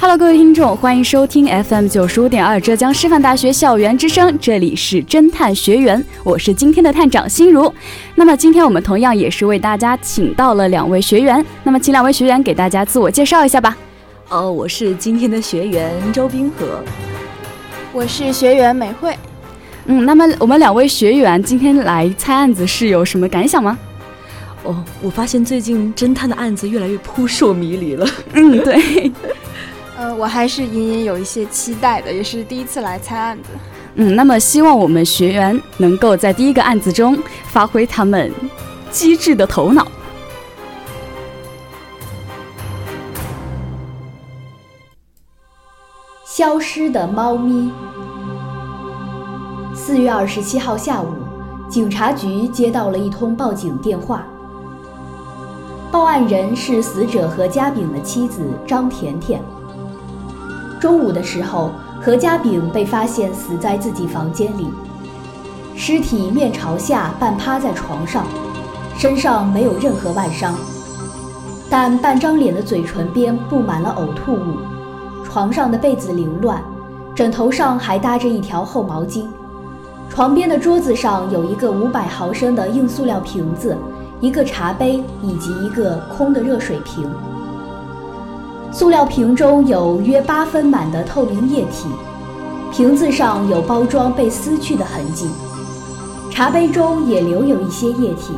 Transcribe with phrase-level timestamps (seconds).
[0.00, 7.72] Hello，各位听众，欢迎收听 FM 九十五点二浙江师范大学校园之声，这里是侦探学员，我是今天的探长心如。
[8.14, 13.76] 那么今天我们同样也是为大家请到了两位学员，那么请两位学员给大家自我介绍一下吧。
[14.28, 16.80] 哦，我是今天的学员周冰河，
[17.92, 19.16] 我是学员美惠。
[19.86, 23.76] 嗯，那么我们两位学员今天来猜案子是有什么感想吗？
[24.62, 28.06] 哦，我发现最近侦探的案子越来越扑朔迷离了。
[28.34, 29.10] 嗯，对。
[29.98, 33.48] 呃，我还是隐隐有一些期待的，也是第一次来猜案子。
[33.96, 38.32] 嗯，那么希望我们学员能够在第一个案子中发挥他们
[38.92, 39.88] 机智的头脑。
[46.24, 47.72] 消失的猫咪。
[49.74, 51.08] 四月二十七号下午，
[51.68, 54.24] 警察局接到了一通报警电话，
[55.90, 59.42] 报案人是死者何家炳的妻子张甜甜。
[60.80, 64.68] 中午的时候，何家炳被发现死在自己房间里，
[65.74, 68.24] 尸体面朝下半趴在床上，
[68.96, 70.54] 身上没有任何外伤，
[71.68, 74.58] 但半张脸的嘴唇边布满了呕吐物，
[75.24, 76.62] 床上的被子凌乱，
[77.14, 79.26] 枕头上还搭着一条厚毛巾，
[80.08, 83.76] 床边的桌子上有一个五百毫升的硬塑料瓶子，
[84.20, 87.10] 一个茶杯以及一个空的热水瓶。
[88.70, 91.88] 塑料瓶中有约八分满的透明液体，
[92.70, 95.26] 瓶子上有包装被撕去的痕迹，
[96.30, 98.34] 茶杯中也留有一些液体，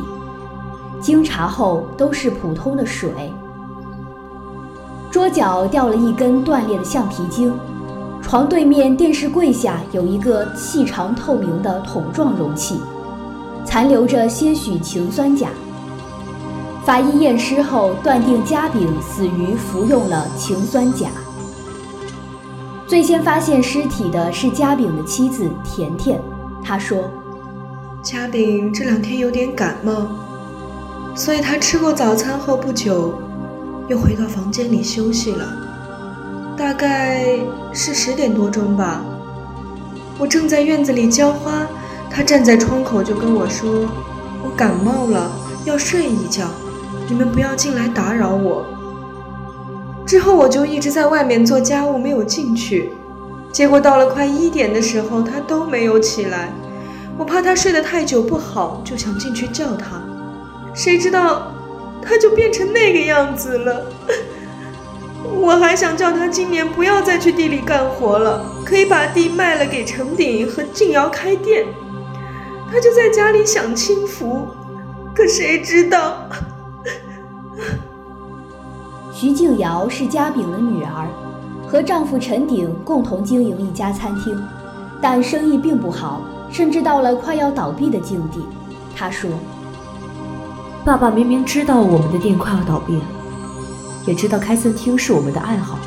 [1.01, 3.11] 经查后都是普通的水。
[5.11, 7.53] 桌角掉了一根断裂的橡皮筋，
[8.21, 12.79] 床对面电视柜下有一个细长透明的桶状容器，
[13.65, 15.49] 残留着些许氰酸钾。
[16.83, 21.09] 法医验尸后断定，嘉炳死于服用了氰酸钾。
[22.87, 26.19] 最先发现尸体的是嘉炳的妻子甜甜，
[26.63, 27.03] 她说
[28.01, 30.07] ：“嘉炳这两天有点感冒，
[31.15, 33.13] 所以他吃过早餐后不久，
[33.87, 35.45] 又回到房间里休息了。
[36.57, 37.39] 大概
[37.71, 39.05] 是十点多钟吧。
[40.17, 41.65] 我正在院子里浇花，
[42.09, 43.87] 他站在窗口就跟我说
[44.43, 45.31] ：‘我感冒了，
[45.63, 46.47] 要睡一觉。’”
[47.11, 48.65] 你们不要进来打扰我。
[50.05, 52.89] 之后我就一直在外面做家务，没有进去。
[53.51, 56.53] 结果到了快一点的时候，他都没有起来。
[57.17, 60.01] 我怕他睡得太久不好，就想进去叫他，
[60.73, 61.51] 谁知道
[62.01, 63.87] 他就变成那个样子了。
[65.35, 71.65] 我还想叫他今年不要再去地里干活了，可以把地卖了给程鼎和静瑶开店，
[72.71, 74.47] 他就在家里享清福。
[75.13, 76.25] 可谁知道？
[79.21, 81.07] 徐静瑶是家炳的女儿，
[81.67, 84.35] 和丈夫陈鼎共同经营一家餐厅，
[84.99, 88.39] 但生意并不好，甚至到了快要倒闭的境地。
[88.95, 89.29] 她说
[90.83, 93.03] ：“爸爸明明知道我们的店快要倒闭了，
[94.07, 95.77] 也知道开餐厅是我们的爱好，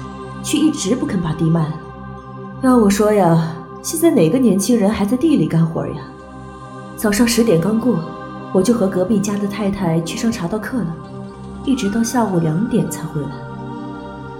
[0.40, 1.74] 却一直不肯把地卖了。
[2.62, 5.96] 要我说呀，现在哪个年轻人还在地里干活呀？
[6.96, 7.98] 早上十点刚过，
[8.52, 10.86] 我就和隔壁家的太太去上茶道课了。”
[11.64, 13.28] 一直到下午两点才回来。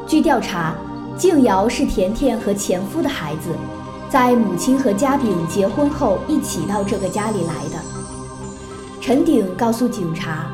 [0.07, 0.75] 据调查，
[1.17, 3.49] 静瑶是甜甜和前夫的孩子，
[4.11, 7.83] 在母亲和家炳结婚后一起到这个家里来的。
[9.01, 10.47] 陈鼎告诉警察：“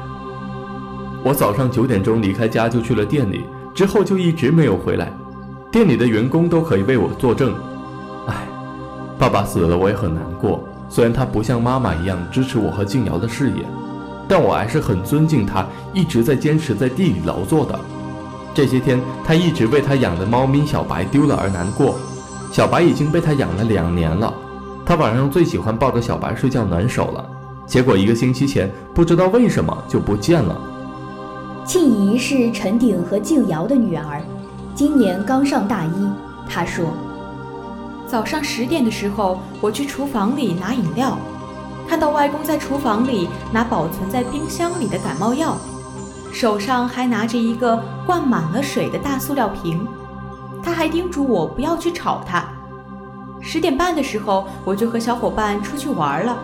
[1.25, 3.45] 我早上九点钟离开家就去了店里，
[3.75, 5.13] 之后就一直没有回来。
[5.73, 7.53] 店里的员工都可以为我作证。
[8.27, 8.47] 唉，
[9.19, 10.63] 爸爸死了，我也很难过。
[10.89, 13.65] 虽然他不像妈妈一样支持我和静瑶的事业。”
[14.31, 17.77] 但我还是很尊敬他，一直在坚持在地里劳作的。
[18.55, 21.97] 这些天，他一直为他养的猫咪小白丢了而难过。
[22.53, 24.33] 小白已经被他养了两年了，
[24.87, 27.27] 他晚上最喜欢抱着小白睡觉暖手了。
[27.67, 30.57] 结果一个星期前，不知道为什么就不见了。
[31.65, 34.23] 庆怡是陈鼎和静瑶的女儿，
[34.77, 36.09] 今年刚上大一。
[36.49, 36.85] 她说
[38.07, 41.19] ：“早上十点的时候，我去厨房里拿饮料。”
[41.91, 45.57] 看到外公在厨房里拿保存在冰箱里的感冒药，
[46.33, 49.85] 手上还拿着一个灌满了水的大塑料瓶，
[50.63, 52.45] 他还叮嘱我不要去吵他。
[53.41, 56.39] 十点半的时候，我就和小伙伴出去玩了。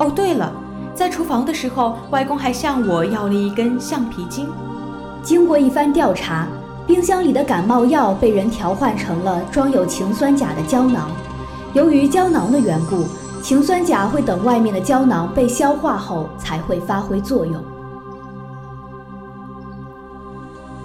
[0.00, 0.52] 哦，对了，
[0.92, 4.48] 在厨房的时候，外公还向我要了一根橡皮筋。
[5.22, 6.48] 经过一番调查，
[6.84, 11.08] 冰箱里的感冒药被人调换成了装有氰酸钾的胶囊，
[11.74, 13.06] 由于胶囊的缘故。
[13.44, 17.62] 氰酸钾会等外面的胶囊被消化后才会发挥作用。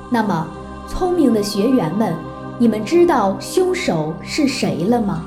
[0.10, 0.46] 那么，
[0.86, 2.14] 聪明的学员们，
[2.58, 5.24] 你们知道凶手是谁了吗？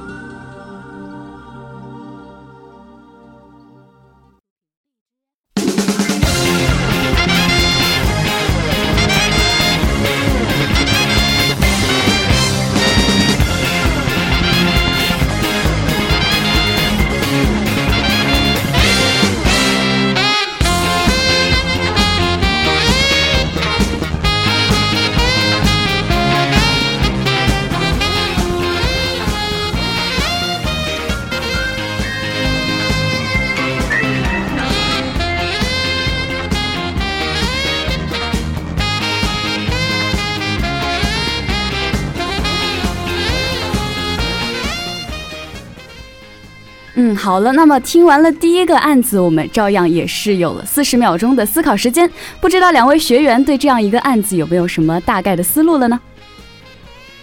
[47.23, 52.11] 好了，那么听完了第一个案子，我们照样也是有了四十秒钟的思考时间。
[52.41, 56.01] 不知道两位学员对这样一个案子有没有什么大概的思路了呢？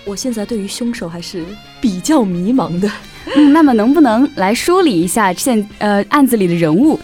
[0.05, 1.43] 我现在对于凶手还是
[1.81, 2.89] 比较迷茫的。
[3.35, 6.97] 嗯，那么能不能来梳理一下现呃案子里的人物？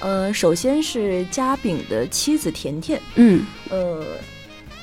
[0.00, 3.00] 呃，首先是嘉炳的妻子甜甜。
[3.14, 4.04] 嗯，呃，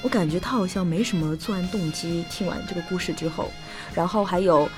[0.01, 2.23] 我感觉他好像没什么作案动机。
[2.31, 3.51] 听完这个故事之后，
[3.93, 4.69] 然后还有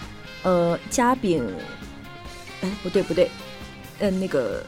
[0.42, 1.46] 呃嘉炳。
[2.62, 3.30] 哎，不对不对，
[4.00, 4.64] 嗯，那个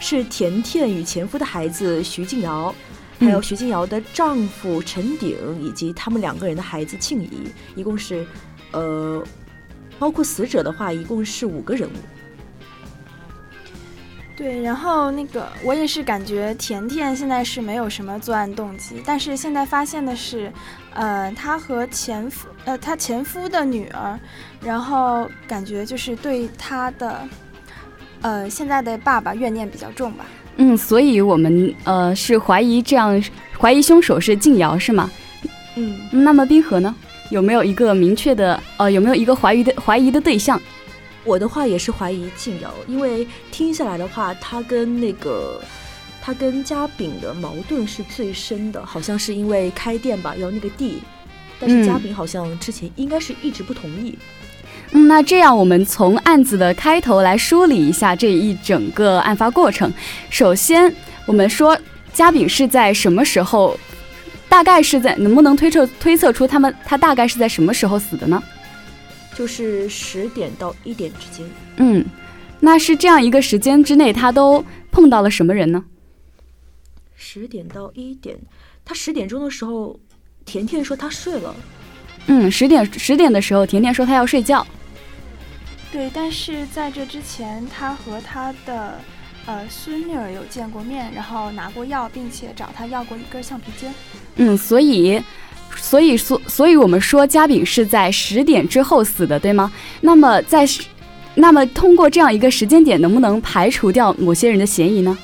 [0.00, 2.74] 是甜甜与前夫的孩子徐静瑶，
[3.18, 8.26] 还有徐静瑶的丈夫陈鼎，以及他们两个人的孩子庆怡，一共是，
[8.72, 9.24] 呃，
[9.98, 11.92] 包括死者的话，一共是五个人物。
[14.36, 20.52] 对，然后那个我也是感觉甜甜现在是没有什么作案动机，但是现在发现的是，
[20.98, 24.18] 呃，她和前夫，呃，她前夫的女儿，
[24.60, 27.20] 然后感觉就是对她的，
[28.22, 30.26] 呃，现在的爸爸怨念比较重吧。
[30.56, 33.22] 嗯，所以我们呃是怀疑这样，
[33.56, 35.08] 怀疑凶手是静瑶是吗？
[35.76, 36.92] 嗯，那么冰河呢？
[37.30, 40.60] 有没有一个明确的，呃，有没有一个怀疑的怀疑的对象？
[41.24, 45.60] 我的话也是怀疑静瑶，因为听下来的话，他跟那个
[46.28, 50.98] 他跟嘉炳的矛盾是最深的，好像是因为开店吧，要那个地，
[51.58, 54.14] 但是嘉炳好像之前应该是一直不同意。
[54.90, 59.90] 嗯，那这样我们从案子的开头来梳理一下这一整个案发过程。
[60.28, 60.94] 首先，
[61.24, 61.74] 我们说
[62.12, 63.74] 嘉炳是在什么时候，
[64.50, 68.42] 大概是在能不能推测推测出他们他大概是在什么时候死的呢？
[69.34, 71.48] 就是十点到一点之间。
[71.78, 72.04] 嗯，
[72.60, 75.82] 那是这样一个时间之内，他都碰到了什么人呢？
[77.20, 78.38] 十点到一点，
[78.84, 79.98] 他十点钟的时候，
[80.44, 81.54] 甜甜说他睡了。
[82.28, 84.64] 嗯，十点十点的时候，甜甜说她要睡觉。
[85.90, 89.00] 对，但是在这之前，他和他的
[89.46, 93.90] 呃孙女儿有见过面，然后拿过药，并且找他要过一根橡皮筋。
[94.36, 95.20] 嗯，所以，
[95.74, 99.72] 所以说所以我们说嘉炳是在十点之后死的，对吗？
[100.02, 100.64] 那么在，
[101.34, 105.18] 那么通过这样一个时间点，能不能排除掉某些人的嫌疑呢？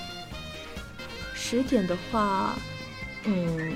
[1.46, 2.56] 十点的话，
[3.26, 3.74] 嗯，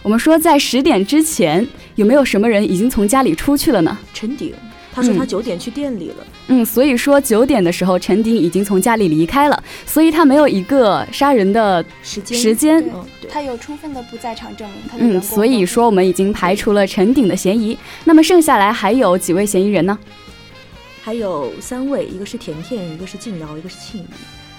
[0.00, 3.98] 我们说在十点之前，有没有什么人已经从家里出去了呢？
[4.14, 4.54] 陈鼎，
[4.94, 6.26] 他说他九点去店里了。
[6.46, 12.38] 嗯，所以说九点的时候，陈鼎已经从家里离开了，所以他没有一个杀人的时间。
[12.38, 12.88] 时间，
[13.28, 14.78] 他有充分的不在场证明。
[14.88, 17.76] 他的嗯，所以说我们已经排除了陈鼎的嫌疑。
[18.04, 19.98] 那么剩下来还有几位嫌疑人呢？
[21.02, 24.06] 还有三位，一个是甜甜，一个是静瑶，一个是庆怡。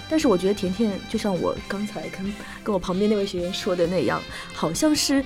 [0.08, 4.20] 但是我觉得甜甜就像我刚才跟跟我旁边那位学员说的那样，
[4.54, 5.24] 好像是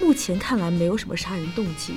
[0.00, 1.94] 目前看来没有什么杀人动机。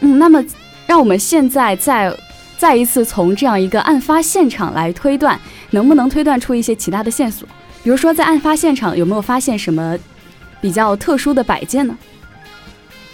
[0.00, 0.44] 嗯，那么
[0.86, 2.14] 让我们现在再
[2.58, 7.48] 再一次从这样一个案发现场来推断，能不能推断出一些其他的线索？
[7.82, 9.98] 比如说在案发现场有没有发现什么
[10.60, 11.96] 比较特殊的摆件呢？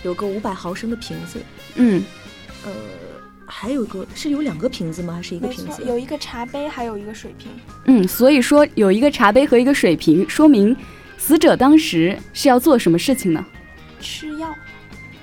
[0.02, 1.40] 有个五百毫升的瓶子，
[1.76, 2.04] 嗯，
[2.64, 2.70] 呃，
[3.46, 5.14] 还有一个是有两个瓶子吗？
[5.14, 5.82] 还是一个，瓶子？
[5.86, 7.50] 有一个茶杯，还有一个水瓶。
[7.84, 10.76] 嗯，所以说有一个茶杯和一个水瓶，说明
[11.16, 13.44] 死者当时是要做什么事情呢？
[14.00, 14.54] 吃药，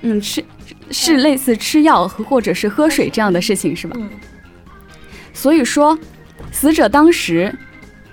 [0.02, 0.44] 嗯，吃
[0.90, 3.96] 是类似吃药和或者是喝水这样的事情是吧？
[4.00, 4.10] 嗯，
[5.34, 5.98] 所以说，
[6.52, 7.54] 死者当时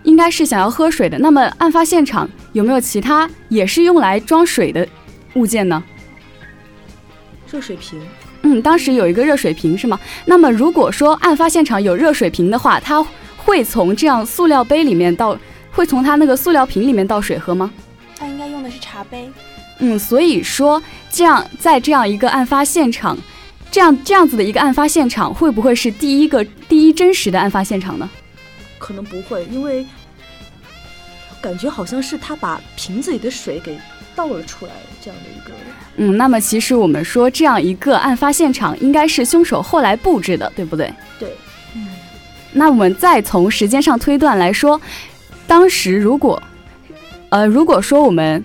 [0.02, 1.18] 应该是想要喝水的。
[1.18, 4.86] 那么案发现场有没有其他也是用来装水的
[5.34, 5.82] 物件呢？
[7.50, 8.00] 热水瓶。
[8.42, 9.98] 嗯，当时有一个热水瓶是吗？
[10.24, 13.04] 那么如果说案发现场有热水瓶的话，他
[13.36, 15.38] 会从这样塑料杯里面倒，
[15.70, 17.70] 会从他那个塑料瓶里面倒水喝吗？
[18.16, 19.30] 他应该用的是茶杯。
[19.78, 23.16] 嗯，所以说这样在这样一个案发现场，
[23.70, 28.08] 这样这样子的一个案发现场，会不会是第一个第一真实的案发现场呢？
[28.78, 29.86] 可能不会，因为
[31.40, 33.78] 感觉好像是他把瓶子里的水给
[34.14, 35.54] 倒了出来，这样的一个。
[35.96, 40.92] 嗯，那么其实我们说这样一个案发现场应该是凶手后来布置的，对不对？
[41.18, 41.28] 对。
[41.74, 41.86] 嗯
[42.52, 44.80] 那我们再从时间上推断来说，
[45.46, 46.42] 当时如果，
[47.28, 48.44] 呃，如果说我们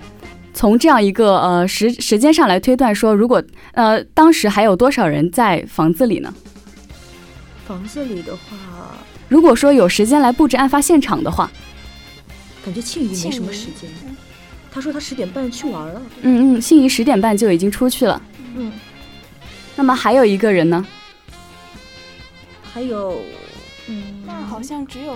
[0.54, 6.34] 从这样一个呃时时间上来推断说，如果呃当时还有多少人在房子里呢？
[7.68, 8.42] 房子里的话，
[9.28, 11.50] 如果说有时间来布置案发现场的话，
[12.64, 13.90] 感觉庆余没什么时间。
[14.76, 16.02] 嗯他说他十点半去玩了。
[16.22, 18.22] 嗯嗯，心仪十点半就已经出去了。
[18.58, 18.74] 嗯，
[19.78, 20.86] 那么还有一个人呢？
[22.74, 23.22] 还有，
[23.88, 25.16] 嗯，那好像只有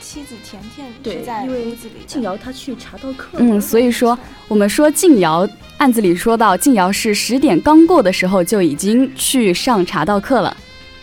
[0.00, 1.96] 妻子甜甜是在因为屋子里。
[2.06, 3.28] 静瑶她去茶道课。
[3.34, 4.18] 嗯，所以说
[4.48, 5.46] 我们说静瑶
[5.76, 10.56] 案子里说到，静瑶是十点刚过的时候就已经去上茶道课了。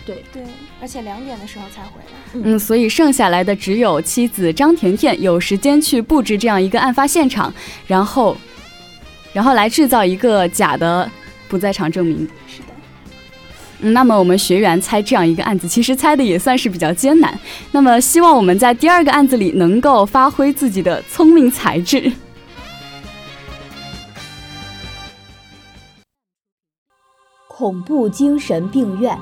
[0.08, 0.42] 对，对，
[0.82, 2.42] 而且两点的时候才回来。
[2.44, 7.54] 嗯，所以剩下来的只有妻子张甜甜有时间去布置这样一个案发现场，
[7.86, 8.36] 然后，
[9.32, 11.10] 然后来制造一个假的
[11.48, 12.28] 不在场证明。
[12.48, 12.68] 是的，
[13.82, 17.40] 嗯，那么我们学员猜这样一个案子，其实猜的也算是比较艰难。
[17.72, 22.12] 那么希望我们在第二个案子里能够发挥自己的聪明才智。
[27.48, 29.16] 恐怖精神病院。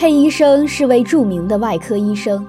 [0.00, 2.46] K 医生是位著名的外科医生，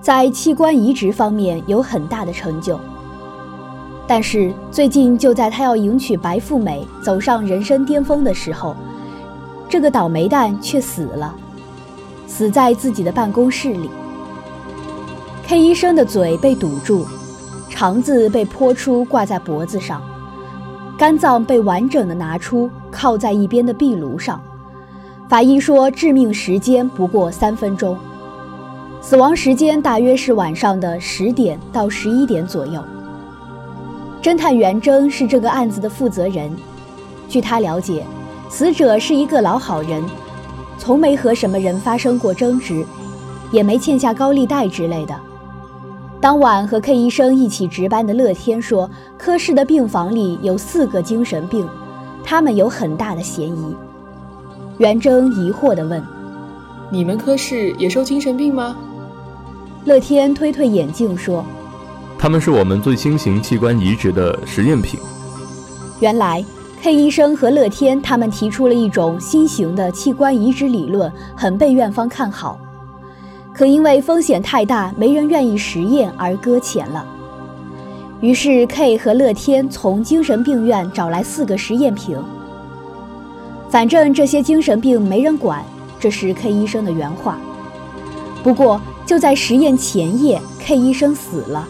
[0.00, 2.78] 在器官移植方面有很大的成就。
[4.06, 8.76] 但是最近，就在他要迎娶白富美、走上人生巅峰的时候，
[9.68, 11.34] 这个倒霉蛋却死了，
[12.28, 13.90] 死在自己的办公室里。
[15.48, 17.04] K 医生的嘴被堵住，
[17.68, 20.00] 肠子被剖出挂在脖子上，
[20.96, 24.40] 肝脏被完整的拿出靠在一边的壁炉上。
[25.26, 27.96] 法医说，致命时间不过三分钟，
[29.00, 32.82] 死亡时间大约是晚上的十点到十一点左右。
[34.22, 36.54] 侦探袁征是这个案子的负责人，
[37.26, 38.04] 据他了解，
[38.50, 40.04] 死者是一个老好人，
[40.78, 42.84] 从没和什么人发生过争执，
[43.50, 45.18] 也没欠下高利贷之类的。
[46.20, 51.66] 当晚和 K 医生一起值班的乐天说，科室的病房里有四个精神病，
[52.22, 53.74] 他们有很大的嫌疑。
[54.78, 56.02] 袁征疑惑地问
[56.90, 58.76] 你们科室也收精神病吗？
[59.84, 61.44] 乐天，推推眼镜说
[62.18, 64.98] 他们是我们最新型器官移植的实验品。
[66.00, 66.44] 原来
[66.82, 72.58] K 医生和乐天他们提出了一种新型的器官移植理论，很被院方看好。
[73.52, 77.06] 可因为风险太大，没人愿意实验而搁浅了。
[78.20, 82.16] 于是 K 和乐天从精神病院找来四个实验品，
[83.74, 85.60] 反正这些精神病没人管，
[85.98, 87.40] 这是 K 医生的原话。
[88.40, 91.66] 不过就在实验前夜，K 医生死了。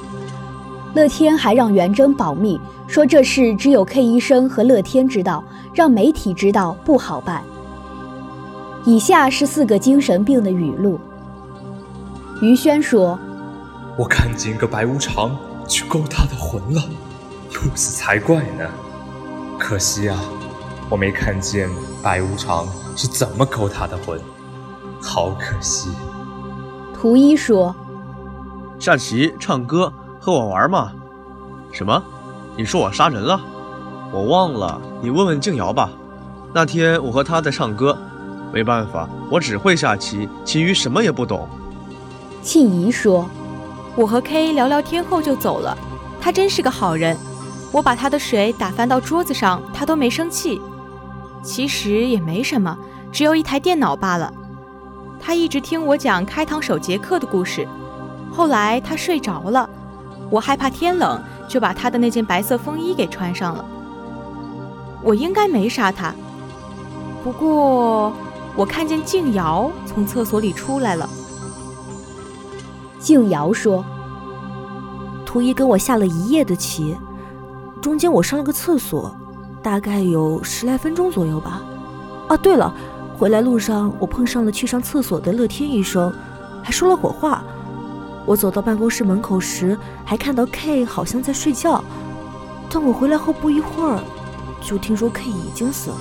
[0.93, 5.43] 乐天还让元征保密，说这事只有 K 医生和乐天知道，
[5.73, 7.43] 让媒体知道不好办。
[8.85, 11.01] 以下是四个精神病的语录。
[12.43, 13.19] 于轩说
[13.97, 15.35] ：“我看见个白无常
[15.67, 16.83] 去勾他的魂了，
[17.51, 18.69] 如此才怪呢。
[19.59, 20.21] 可惜啊，
[20.91, 21.69] 我没看见
[22.03, 24.21] 白无常是怎么勾他的魂，
[25.01, 25.91] 好可惜。”
[26.95, 27.75] 图一说
[28.79, 30.91] ：“下棋、唱歌。”和我玩吗？
[31.71, 32.03] 什么？
[32.57, 33.39] 你说我杀人了？
[34.11, 35.91] 我忘了，你问问静瑶吧。
[36.55, 37.99] 那天我和她在唱歌，
[38.51, 41.47] 没办法，我只会下棋，其余什么也不懂。
[42.43, 43.29] 庆怡说
[43.97, 45.77] ：“我和 K 聊聊天后就走了，
[46.23, 47.15] 他真是个好人。
[47.71, 50.59] 我把他的水打翻到桌子上，他都没生气。
[51.45, 52.77] 其实也没什么，
[53.13, 54.33] 只有一台电脑罢了。
[55.21, 57.69] 他一直听我讲开膛手杰克的故事，
[58.33, 59.69] 后来他睡着了。”
[60.31, 63.65] 我害怕天冷，就把他的那件白色风衣给穿上了。
[65.03, 66.15] 我应该没杀他，
[67.23, 68.13] 不过
[68.57, 71.09] 我看见静瑶从厕所里出来了。
[72.99, 73.85] 静瑶说
[75.27, 76.97] ：“图一跟我下了一夜的棋，
[77.83, 79.15] 中间我上了个厕所，
[79.65, 81.63] 大概有十来分钟左右吧。
[82.29, 82.73] 啊，对了，
[83.19, 86.13] 回来路上我碰上了去上厕所的乐天医生，
[86.63, 87.43] 还说了会话。”
[88.27, 91.83] 我走到办公室门口时，还看到 K 好像在睡觉。
[92.71, 94.01] 但我回来后不一会儿，
[94.61, 95.97] 就听说 K 已经死了。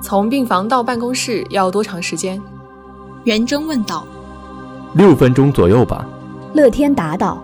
[0.00, 2.40] 从病房到办公室要多长时间？
[3.24, 4.06] 元征问道。
[4.94, 6.06] 六分钟左右吧。
[6.54, 7.42] 乐天答道。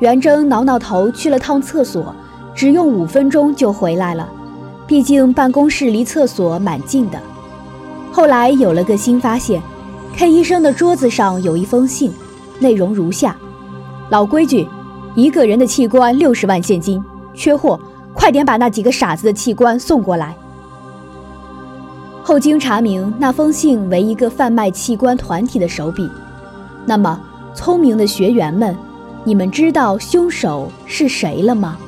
[0.00, 2.14] 元征挠挠头，去了趟厕所，
[2.54, 4.28] 只用五分钟就回来了。
[4.86, 7.18] 毕竟办公室离厕所蛮近的。
[8.12, 9.60] 后来有了个新发现。
[10.16, 12.12] K 医生的桌子上有一封信，
[12.58, 13.36] 内容如下：
[14.10, 14.66] 老规矩，
[15.14, 17.00] 一个人的器官六十万现金，
[17.34, 17.78] 缺货，
[18.14, 20.34] 快点把那几个傻子的器官送过来。
[22.24, 26.10] 后经查明，那封信为一个贩卖器官团体的手笔。
[26.84, 27.20] 那么，
[27.54, 28.76] 聪明的学员们，
[29.24, 31.78] 你们知道凶手是谁了吗？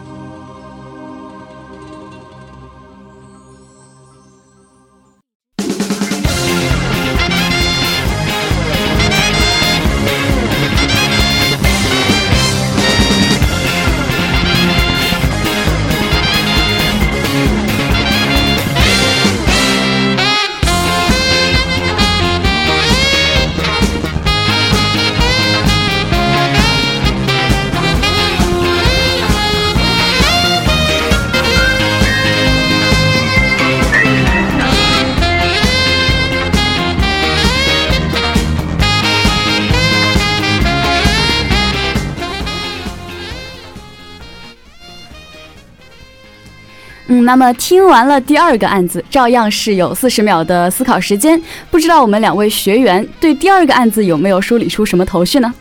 [47.31, 51.41] 那么听完了第二个案子，照样是有四十秒的思考时间。
[51.71, 55.55] 不知道我们两位学员对第二个案子有没有梳理出什么头绪呢？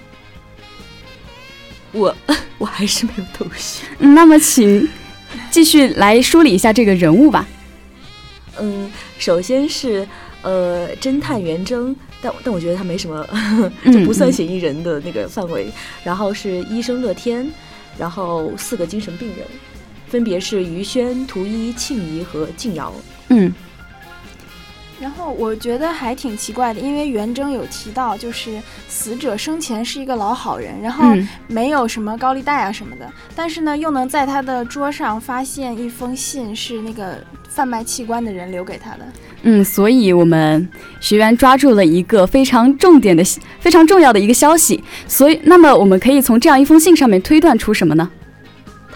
[1.92, 2.16] 我
[2.58, 3.86] 我还是没有头绪。
[4.00, 4.90] 那么请
[5.52, 7.48] 继续来梳理一下这个人物吧。
[8.60, 10.08] 嗯，首先是
[10.42, 13.24] 呃侦探元征，但但我觉得他没什么，
[13.94, 15.72] 就不算嫌疑人的那个范围。
[16.04, 17.48] 然后是医生乐天，
[17.96, 19.46] 然后四个精神病人。
[20.10, 22.92] 分别是于轩、涂一、庆怡和静瑶。
[23.30, 23.54] 嗯，
[25.00, 31.16] 然后我觉得还挺奇怪的，因为元征有提到，就是死者生前是一个老好人，然后
[31.48, 39.00] 没有什么高利贷啊什么的，但是呢，又能在他的桌上发现一封信，是那个贩卖器官的人留给他的。
[39.44, 40.68] 嗯，所以我们
[41.00, 43.24] 学员抓住了一个非常重点的、
[43.62, 44.84] 非常重要的一个消息。
[45.08, 48.10] 所以，那么我们可以从这样一封信上面推断出什么呢？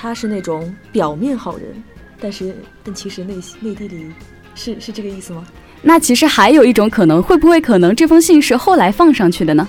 [0.03, 1.81] 他是那种表面好人，
[2.19, 4.11] 但是但其实内内地里
[4.53, 5.47] 是是这个意思吗？
[5.81, 9.65] 那其实还有一种可能，会不会可能这封信是后来放上去的呢？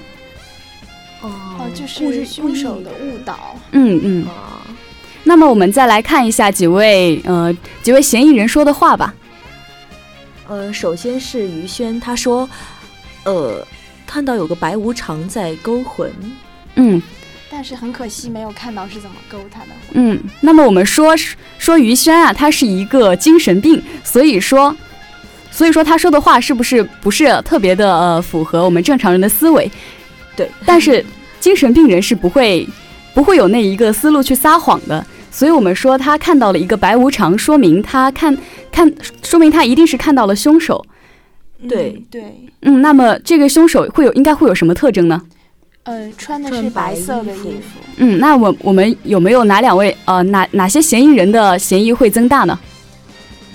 [1.21, 1.31] 哦，
[1.73, 3.55] 就是凶手的误导。
[3.71, 4.27] 嗯嗯。
[5.23, 9.15] 那么我们再来看一下几位呃几位嫌疑人说的话吧。
[10.49, 12.51] 呃，首先是于轩，他说，
[13.23, 13.65] 呃，
[14.05, 16.13] 看到有个白无常在勾魂。
[16.75, 17.01] 嗯。
[17.57, 19.67] 但是很可惜没有看到是怎么勾他的。
[19.93, 21.15] 嗯，那么我们说
[21.57, 24.75] 说于轩啊，他是一个精神病，所以说，
[25.53, 29.71] 所以说他说的话是不是不是特别的呃符合我们正常人的思维？
[30.35, 31.07] 对， 但是
[31.39, 32.69] 精神病人是不会
[33.15, 38.37] 不会有那一个思路去撒谎的，所以我们说他看到了一个白无常，说明他看
[38.73, 40.85] 看说明他一定是看到了凶手。
[41.69, 45.23] 对对，嗯，那么这个凶手会有应该会有什么特征呢？
[45.85, 47.79] 呃，穿的是白色的衣服。
[47.97, 52.59] 嗯，那我我们有没有哪两位呃哪哪些嫌疑人的嫌疑会增大呢？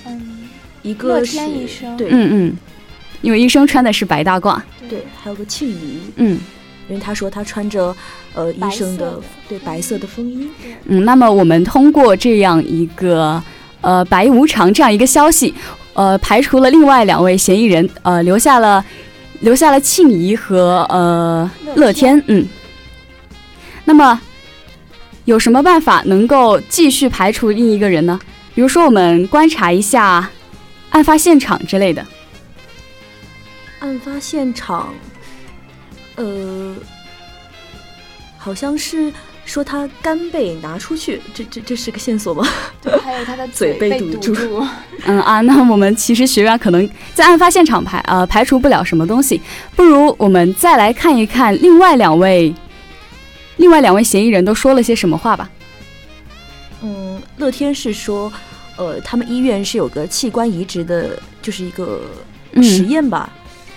[0.06, 0.48] 嗯，
[0.82, 2.56] 一个是医生，对，嗯嗯，
[3.20, 6.38] 因为医生穿的是白大褂，对，还有个庆怡，嗯，
[6.88, 7.94] 因为他说他穿着
[8.34, 10.48] 呃医生的对白色的风衣。
[10.84, 13.42] 嗯，那么我们通过这样一个
[13.80, 15.52] 呃白无常这样一个消息。
[15.94, 18.82] 呃，排除了另外两位嫌疑人，呃，留下了
[19.40, 22.46] 留下了庆怡和呃乐天，嗯。
[23.84, 24.20] 那么
[25.24, 28.18] 有什么办法能够继续排除另一个人呢？
[28.54, 30.30] 比如说，我们观察一下
[30.90, 32.06] 案发现场之类的。
[33.80, 34.92] 案发现场，
[36.16, 36.74] 呃，
[38.38, 39.12] 好像是。
[39.50, 42.46] 说他肝被拿出去，这这这是个线索吗？
[42.80, 44.64] 对，还有他的嘴 被堵住。
[45.06, 49.40] 嗯啊，那我们其实学员可能在案发现场排呃排除不了什么东西，
[49.74, 52.54] 不如我们再来看一看另外两位，
[53.56, 55.50] 另外两位嫌疑人都说了些什么话吧。
[56.82, 58.32] 嗯，乐天是说，
[58.76, 62.02] 呃，他们医院是有个器官移植的，就是一个
[62.62, 63.28] 实验吧，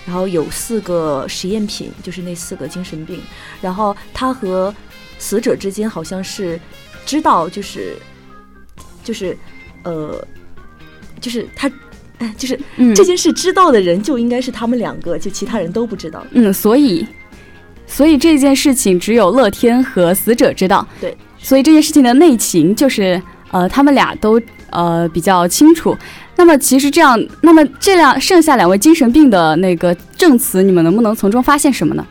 [0.06, 3.20] 然后有四个实验品，就是那四个精神病，
[3.60, 4.72] 然后他和。
[5.18, 6.58] 死者之间好像是
[7.06, 7.96] 知道，就是
[9.02, 9.36] 就是，
[9.82, 10.26] 呃，
[11.20, 11.70] 就是他，
[12.18, 16.24] 哎， 就是嗯这件事知道的人就应该是他们两个，就其他人都不知道。
[16.32, 17.06] 嗯，所以，
[17.86, 20.86] 所以这件事情只有乐天和死者知道。
[21.00, 25.96] 对，所以这件事情的内情就是呃，他们俩都呃比较清楚。
[26.36, 32.04] 那么其实这样，那么这两剩下两位精神病的那个证词，你们能不能从中发现什么呢？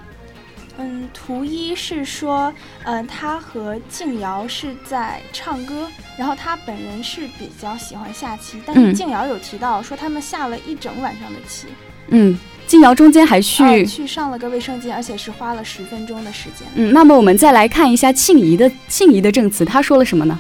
[0.78, 2.54] 嗯图一是说，
[2.86, 11.68] 嗯，他和静瑶是在唱歌，然后他本人是比较喜欢下棋，但是静瑶有提到说他们下了一整晚上的棋。
[12.10, 16.68] 嗯，静瑶中间还去去上了个卫生间，而且是花了十分钟的时间。
[16.76, 20.38] 嗯，那么我们再来看一下庆怡的庆怡的证词，他说了什么呢？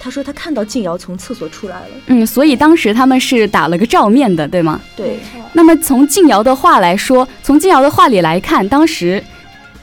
[0.00, 1.88] 他说他看到静瑶从厕所出来了。
[2.06, 4.80] 嗯，所以当时他们是打了个照面的，对吗？
[4.94, 5.18] 对。
[5.52, 9.22] 那么从静瑶的话来说，从静瑶的话里来看，当时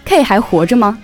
[0.06, 0.98] K 还活着吗？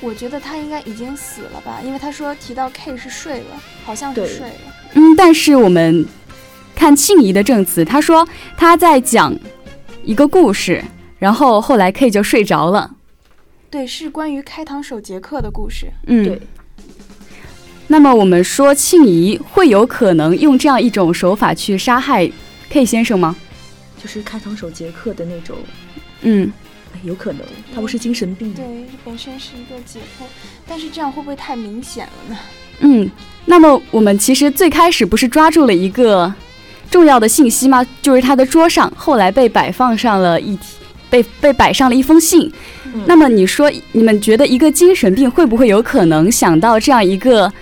[0.00, 4.74] 我觉得他应该已经死了吧，因为他说提到 K 是睡了，好像是睡了。
[4.92, 6.06] 嗯，但是我们
[6.74, 9.34] 看庆怡的证词，他说他在讲
[10.04, 10.84] 一个故事，
[11.18, 12.90] 然后后来 K 就睡着了。
[13.70, 15.86] 对，是关于开膛手杰克的故事。
[16.06, 16.40] 嗯，对。
[17.86, 22.30] 那么我们说庆怡会有可能用这样一种手法去杀害
[22.68, 23.34] K 先生吗？
[24.02, 25.56] 就是开膛手杰克的那种，
[26.22, 26.52] 嗯，
[27.04, 27.40] 有可能，
[27.74, 28.64] 他不是精神病，对，
[29.04, 30.24] 本身是一个解剖，
[30.66, 32.38] 但是这样会不会太明显了呢？
[32.80, 33.10] 嗯，
[33.44, 36.32] 那么我们其实最开始不是抓住了一个
[36.90, 37.86] 重要的信息吗？
[38.02, 40.58] 就是他的桌上后来被摆放上了一
[41.08, 42.52] 被被摆上了一封信。
[43.06, 47.52] 那么你说，你们觉得一个精神病会不会有可能想到这样一个？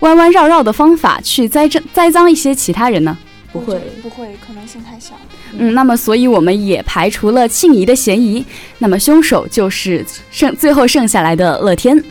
[0.00, 3.18] 弯弯绕绕的方法去栽赃栽赃一些其他人呢？
[3.52, 5.14] 不会，不会，可能性太小。
[5.52, 8.44] 嗯，那么所以我们也排除了庆怡的嫌疑，
[8.78, 12.02] 那么凶手就是剩最后剩下来的乐天。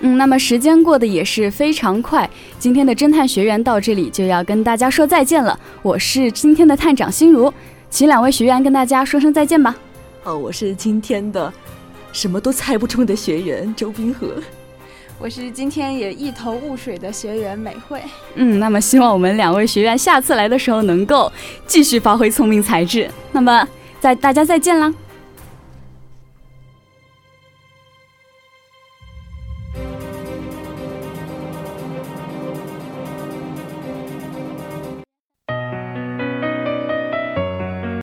[0.00, 5.58] 嗯，那么时间过得也是非常快，今天的侦探学员到这里就要跟大家说再见了。
[5.82, 7.52] 我是今天的探长心如，
[7.90, 9.76] 请两位学员跟大家说声再见吧。
[10.24, 11.52] 哦，我是今天的
[12.12, 14.28] 什么都猜不中的学员周冰河，
[15.18, 18.00] 我是今天也一头雾水的学员美惠。
[18.36, 21.30] 嗯，那么希望我们两位学员下次来的时候能够
[21.66, 23.06] 继续发挥聪明才智。
[23.32, 23.68] 那么
[24.00, 24.92] 再大家再见啦。